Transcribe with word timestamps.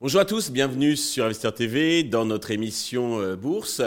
Bonjour 0.00 0.20
à 0.20 0.24
tous, 0.24 0.50
bienvenue 0.50 0.96
sur 0.96 1.26
Investeur 1.26 1.54
TV 1.54 2.02
dans 2.02 2.24
notre 2.24 2.50
émission 2.50 3.20
euh, 3.20 3.36
Bourse. 3.36 3.80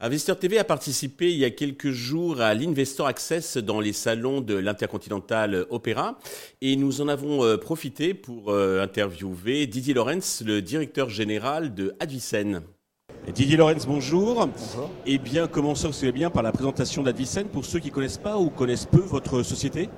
Investeur 0.00 0.38
TV 0.38 0.58
a 0.58 0.64
participé 0.64 1.32
il 1.32 1.38
y 1.38 1.46
a 1.46 1.50
quelques 1.50 1.92
jours 1.92 2.42
à 2.42 2.52
l'Investor 2.52 3.06
Access 3.06 3.56
dans 3.56 3.80
les 3.80 3.94
salons 3.94 4.42
de 4.42 4.54
l'Intercontinental 4.54 5.64
Opéra 5.70 6.18
et 6.60 6.76
nous 6.76 7.00
en 7.00 7.08
avons 7.08 7.42
euh, 7.42 7.56
profité 7.56 8.12
pour 8.12 8.50
euh, 8.50 8.82
interviewer 8.82 9.66
Didier 9.66 9.94
Lorenz, 9.94 10.42
le 10.44 10.60
directeur 10.60 11.08
général 11.08 11.74
de 11.74 11.94
Advicen. 12.00 12.62
Didier 13.34 13.56
Lorenz, 13.56 13.86
bonjour. 13.86 14.46
Bonjour. 14.46 14.90
Eh 15.04 15.18
bien, 15.18 15.48
commençons, 15.48 15.90
si 15.90 16.10
bien, 16.12 16.30
par 16.30 16.44
la 16.44 16.52
présentation 16.52 17.02
d'Advicen 17.02 17.46
pour 17.46 17.64
ceux 17.64 17.80
qui 17.80 17.88
ne 17.88 17.92
connaissent 17.92 18.18
pas 18.18 18.38
ou 18.38 18.50
connaissent 18.50 18.84
peu 18.86 19.00
votre 19.00 19.42
société. 19.42 19.90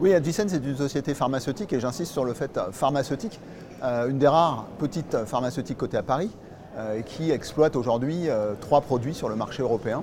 Oui, 0.00 0.14
Advicen, 0.14 0.48
c'est 0.48 0.64
une 0.64 0.76
société 0.76 1.12
pharmaceutique 1.12 1.70
et 1.74 1.80
j'insiste 1.80 2.12
sur 2.12 2.24
le 2.24 2.32
fait 2.32 2.58
pharmaceutique 2.72 3.38
euh, 3.84 4.08
une 4.08 4.18
des 4.18 4.26
rares 4.26 4.64
petites 4.78 5.18
pharmaceutiques 5.26 5.76
cotées 5.76 5.98
à 5.98 6.02
Paris, 6.02 6.30
euh, 6.78 7.02
qui 7.02 7.30
exploite 7.30 7.76
aujourd'hui 7.76 8.30
euh, 8.30 8.54
trois 8.58 8.80
produits 8.80 9.14
sur 9.14 9.28
le 9.28 9.36
marché 9.36 9.62
européen. 9.62 10.02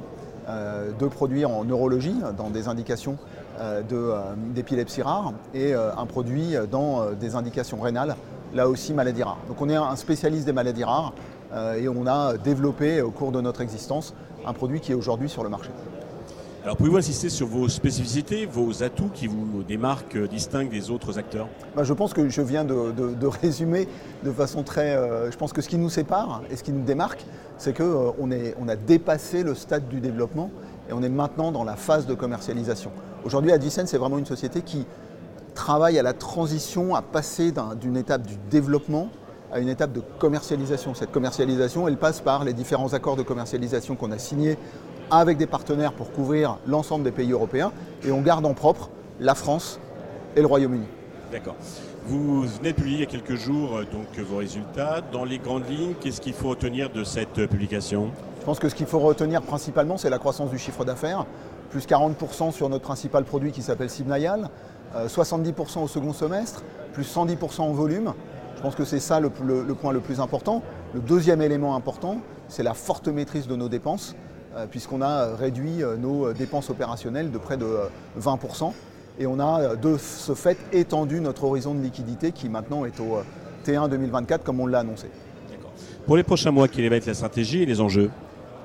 deux 0.99 1.09
produits 1.09 1.45
en 1.45 1.63
neurologie, 1.63 2.15
dans 2.38 2.49
des 2.49 2.67
indications 2.67 3.17
d'épilepsie 4.55 5.04
rare, 5.04 5.34
et 5.54 5.73
un 5.76 6.05
produit 6.07 6.55
dans 6.71 7.12
des 7.12 7.35
indications 7.35 7.79
rénales, 7.79 8.15
là 8.55 8.67
aussi 8.67 8.93
maladies 8.93 9.21
rares. 9.21 9.38
Donc 9.48 9.62
on 9.62 9.70
est 9.70 9.76
un 9.76 9.95
spécialiste 9.95 10.45
des 10.45 10.54
maladies 10.54 10.84
rares 10.84 11.13
et 11.77 11.88
on 11.89 12.05
a 12.05 12.38
développé 12.38 13.02
au 13.02 13.12
cours 13.12 13.31
de 13.31 13.41
notre 13.41 13.62
existence 13.62 14.13
un 14.45 14.53
produit 14.53 14.80
qui 14.80 14.91
est 14.91 14.95
aujourd'hui 14.95 15.30
sur 15.30 15.44
le 15.44 15.49
marché. 15.49 15.70
Alors 16.62 16.76
pouvez-vous 16.76 16.98
insister 16.98 17.30
sur 17.30 17.48
vos 17.48 17.70
spécificités, 17.70 18.45
vos 18.45 18.84
atouts 18.84 19.09
qui 19.13 19.27
vous 19.27 19.63
démarquent, 19.66 20.17
euh, 20.17 20.27
distinguent 20.27 20.70
des 20.70 20.91
autres 20.91 21.18
acteurs? 21.18 21.48
Bah, 21.73 21.85
Je 21.85 21.93
pense 21.93 22.13
que 22.13 22.27
je 22.27 22.41
viens 22.41 22.65
de, 22.65 23.26
résumer 23.41 23.88
de 24.26 24.32
façon 24.32 24.63
très... 24.63 24.93
Euh, 24.93 25.32
je 25.32 25.38
pense 25.38 25.54
que 25.54 25.62
ce 25.62 25.70
qui 25.70 25.77
nous 25.77 25.90
sépare 25.90 26.41
et 26.51 26.57
ce 26.57 26.63
qui 26.63 26.73
nous 26.73 26.84
démarque, 26.84 27.26
c'est 27.57 27.76
qu'on 27.76 28.32
euh, 28.32 28.51
on 28.60 28.68
a 28.68 28.76
dépassé 28.76 29.41
le 29.41 29.55
stade 29.55 29.88
du 29.88 30.01
développement 30.01 30.51
et 30.90 30.93
on 30.93 31.01
est 31.01 31.10
maintenant 31.10 31.54
dans 31.54 31.63
la 31.63 31.77
phase 31.77 32.05
de 32.05 32.13
commercialisation. 32.13 32.91
Aujourd'hui, 33.23 33.54
Advicen, 33.54 33.88
c'est 33.88 33.98
vraiment 33.98 34.18
une 34.18 34.26
société 34.26 34.62
qui 34.62 34.85
travaille 35.55 35.98
à 35.98 36.04
la 36.04 36.13
transition, 36.13 36.93
à 36.93 37.01
passer 37.01 37.54
d'une 37.79 37.95
étape 37.95 38.27
du 38.27 38.35
développement 38.51 39.10
à 39.51 39.59
une 39.59 39.69
étape 39.69 39.91
de 39.91 40.01
commercialisation. 40.19 40.93
Cette 40.93 41.11
commercialisation, 41.11 41.87
elle 41.87 41.97
passe 41.97 42.21
par 42.21 42.43
les 42.43 42.53
différents 42.53 42.93
accords 42.93 43.15
de 43.15 43.23
commercialisation 43.23 43.95
qu'on 43.95 44.11
a 44.11 44.17
signés 44.17 44.57
avec 45.11 45.37
des 45.37 45.47
partenaires 45.47 45.93
pour 45.93 46.11
couvrir 46.11 46.57
l'ensemble 46.67 47.03
des 47.03 47.11
pays 47.11 47.31
européens 47.31 47.71
et 48.03 48.11
on 48.11 48.21
garde 48.21 48.45
en 48.45 48.53
propre 48.53 48.89
la 49.20 49.35
France 49.35 49.79
et 50.35 50.41
le 50.41 50.47
Royaume-Uni. 50.47 50.85
D'accord. 51.31 51.55
Vous 52.05 52.41
venez 52.41 52.71
de 52.71 52.75
publier 52.75 52.97
il 52.97 52.99
y 53.01 53.03
a 53.03 53.05
quelques 53.05 53.35
jours 53.35 53.77
euh, 53.77 53.83
donc, 53.83 54.17
vos 54.25 54.37
résultats. 54.37 55.01
Dans 55.11 55.25
les 55.25 55.37
grandes 55.37 55.70
lignes, 55.70 55.93
qu'est-ce 55.99 56.21
qu'il 56.21 56.33
faut 56.33 56.49
retenir 56.49 56.89
de 56.89 57.03
cette 57.03 57.37
euh, 57.37 57.47
publication? 57.47 58.09
Je 58.39 58.45
pense 58.45 58.57
que 58.57 58.70
ce 58.70 58.73
qu'il 58.73 58.87
faut 58.87 58.99
retenir 58.99 59.41
principalement, 59.41 59.97
c'est 59.97 60.09
la 60.09 60.17
croissance 60.17 60.49
du 60.49 60.57
chiffre 60.57 60.85
d'affaires. 60.85 61.25
Plus 61.70 61.85
40% 61.85 62.51
sur 62.51 62.67
notre 62.70 62.83
principal 62.83 63.25
produit 63.25 63.51
qui 63.51 63.61
s'appelle 63.61 63.91
Sibnayal, 63.91 64.50
70% 64.95 65.53
euh, 65.53 65.81
au 65.83 65.88
second 65.88 66.13
semestre, 66.13 66.63
plus 66.94 67.03
110% 67.03 67.61
en 67.61 67.73
volume. 67.73 68.13
Je 68.59 68.63
pense 68.63 68.75
que 68.75 68.84
c'est 68.84 69.00
ça 69.00 69.22
le, 69.22 69.29
point 69.29 69.94
le 69.94 70.02
plus 70.02 70.19
important. 70.19 70.62
Le 70.94 71.00
deuxième 71.00 71.41
élément 71.41 71.78
important, 71.78 72.19
c'est 72.50 72.62
la 72.62 72.74
forte 72.74 73.07
maîtrise 73.07 73.47
de 73.47 73.56
nos 73.56 73.69
dépenses. 73.69 74.18
Euh, 74.57 74.66
puisqu'on 74.69 75.01
a 75.01 75.34
réduit 75.35 75.81
euh, 75.81 75.96
nos 75.96 76.34
dépenses 76.34 76.69
opérationnelles 76.69 77.31
de 77.31 77.38
près 77.38 77.56
de 77.56 77.66
20%. 78.19 78.66
Euh, 78.66 78.68
et 79.18 79.28
on 79.28 79.40
a 79.40 79.78
de 79.78 79.96
ce 79.96 80.34
fait 80.34 80.57
étendu 80.74 81.22
notre 81.22 81.46
horizon 81.46 81.74
de 81.74 81.81
liquidité 81.81 82.34
qui 82.34 82.50
maintenant 82.50 82.84
est 82.84 83.00
au 83.00 83.19
T1 83.66 83.88
2024 83.88 84.44
comme 84.44 84.59
on 84.59 84.67
l'a 84.67 84.79
annoncé. 84.79 85.07
Pour 86.06 86.17
les 86.17 86.23
prochains 86.23 86.51
mois, 86.51 86.67
quelle 86.67 86.89
va 86.89 86.97
être 86.97 87.06
la 87.06 87.13
stratégie 87.13 87.62
et 87.62 87.66
les 87.66 87.79
enjeux? 87.79 88.09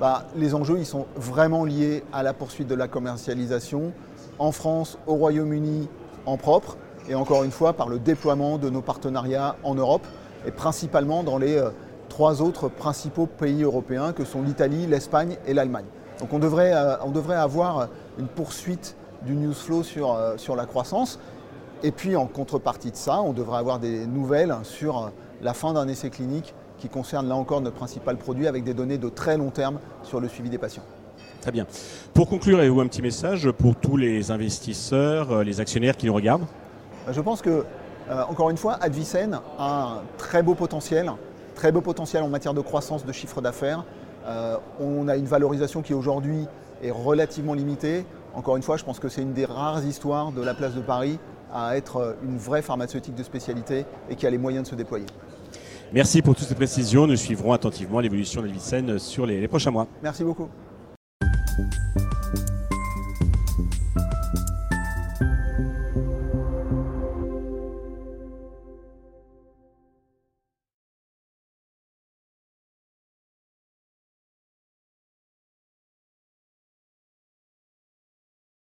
Bah, 0.01 0.27
Les 0.35 0.57
enjeux 0.57 0.79
ils 0.79 0.87
sont 0.87 1.07
vraiment 1.15 1.65
liés 1.65 2.03
à 2.13 2.25
la 2.25 2.33
poursuite 2.33 2.67
de 2.67 2.75
la 2.75 2.89
commercialisation 2.89 3.93
en 4.41 4.51
France, 4.51 4.99
au 5.07 5.15
Royaume-Uni, 5.15 5.89
en 6.27 6.37
propre, 6.37 6.79
et 7.09 7.15
encore 7.15 7.45
une 7.45 7.51
fois 7.51 7.73
par 7.73 7.89
le 7.89 7.99
déploiement 7.99 8.59
de 8.59 8.71
nos 8.71 8.83
partenariats 8.83 9.57
en 9.63 9.75
Europe, 9.75 10.07
et 10.47 10.51
principalement 10.51 11.23
dans 11.23 11.39
les 11.39 11.63
trois 12.09 12.43
autres 12.43 12.69
principaux 12.69 13.27
pays 13.27 13.63
européens 13.65 14.13
que 14.13 14.25
sont 14.25 14.43
l'Italie, 14.43 14.87
l'Espagne 14.87 15.37
et 15.47 15.55
l'Allemagne. 15.55 15.87
Donc 16.21 16.33
on 16.33 16.39
devrait, 16.39 16.73
euh, 16.73 16.97
on 17.05 17.11
devrait 17.11 17.37
avoir 17.37 17.89
une 18.19 18.29
poursuite 18.29 18.97
du 19.27 19.35
news 19.35 19.53
flow 19.53 19.83
sur, 19.83 20.15
euh, 20.15 20.37
sur 20.37 20.55
la 20.55 20.65
croissance. 20.65 21.19
Et 21.83 21.91
puis 21.91 22.15
en 22.15 22.27
contrepartie 22.27 22.93
de 22.93 22.97
ça, 22.97 23.21
on 23.21 23.33
devrait 23.33 23.59
avoir 23.59 23.81
des 23.81 24.07
nouvelles 24.07 24.55
sur 24.63 24.99
euh, 24.99 25.09
la 25.43 25.55
fin 25.55 25.73
d'un 25.73 25.89
essai 25.89 26.11
clinique 26.11 26.55
qui 26.79 26.89
concerne 26.89 27.29
là 27.29 27.35
encore 27.35 27.61
notre 27.61 27.77
principal 27.77 28.17
produit 28.17 28.47
avec 28.47 28.65
des 28.65 28.75
données 28.75 28.99
de 28.99 29.09
très 29.09 29.37
long 29.37 29.51
terme 29.51 29.79
sur 30.03 30.21
le 30.21 30.29
suivi 30.29 30.51
des 30.51 30.59
patients. 30.59 30.85
Très 31.41 31.51
bien. 31.51 31.67
Pour 32.15 32.29
conclure, 32.29 32.59
avez-vous 32.59 32.81
un 32.81 32.87
petit 32.87 33.03
message 33.03 33.51
pour 33.51 33.75
tous 33.77 33.97
les 33.97 34.31
investisseurs, 34.31 35.43
les 35.43 35.61
actionnaires 35.61 35.97
qui 35.97 36.07
nous 36.07 36.15
regardent? 36.15 36.47
Je 37.11 37.21
pense 37.21 37.43
que, 37.43 37.65
encore 38.29 38.51
une 38.51 38.57
fois, 38.57 38.75
Advicen 38.81 39.41
a 39.59 39.83
un 39.83 40.03
très 40.19 40.43
beau 40.43 40.55
potentiel 40.55 41.11
Très 41.55 41.71
beau 41.71 41.81
potentiel 41.81 42.23
en 42.23 42.29
matière 42.29 42.53
de 42.53 42.61
croissance 42.61 43.05
de 43.05 43.13
chiffre 43.13 43.41
d'affaires. 43.41 43.85
Euh, 44.27 44.57
on 44.81 45.07
a 45.07 45.17
une 45.17 45.27
valorisation 45.27 45.83
qui 45.83 45.95
aujourd'hui 45.95 46.47
est 46.83 46.91
relativement 46.91 47.55
limitée. 47.55 48.05
Encore 48.35 48.57
une 48.57 48.63
fois, 48.63 48.77
je 48.77 48.85
pense 48.85 48.99
que 48.99 49.09
c'est 49.09 49.23
une 49.23 49.33
des 49.33 49.45
rares 49.45 49.85
histoires 49.85 50.33
de 50.33 50.43
la 50.43 50.55
place 50.55 50.75
de 50.75 50.81
Paris 50.81 51.19
à 51.53 51.77
être 51.77 52.17
une 52.25 52.37
vraie 52.37 52.63
pharmaceutique 52.63 53.15
de 53.15 53.23
spécialité 53.23 53.87
et 54.11 54.17
qui 54.17 54.27
a 54.27 54.31
les 54.31 54.39
moyens 54.39 54.65
de 54.65 54.71
se 54.71 54.75
déployer. 54.75 55.07
Merci 55.93 56.23
pour 56.23 56.35
toutes 56.35 56.49
ces 56.49 56.57
précisions. 56.57 57.07
Nous 57.07 57.17
suivrons 57.17 57.53
attentivement 57.53 58.01
l'évolution 58.01 58.43
de 58.43 58.49
l'Avicenne 58.49 58.99
sur 58.99 59.27
les 59.27 59.47
prochains 59.47 59.71
mois. 59.71 59.87
Merci 60.03 60.25
beaucoup. 60.25 60.49